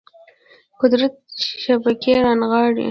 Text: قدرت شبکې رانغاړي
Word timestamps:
قدرت 0.81 1.13
شبکې 1.63 2.13
رانغاړي 2.23 2.79